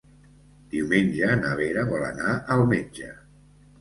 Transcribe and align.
Diumenge 0.71 1.29
na 1.43 1.51
Vera 1.61 1.85
vol 1.93 2.07
anar 2.07 2.33
al 2.57 2.65
metge. 2.73 3.13